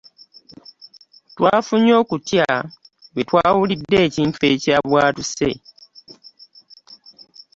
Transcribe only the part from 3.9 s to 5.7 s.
ekintu ekyabwatuse.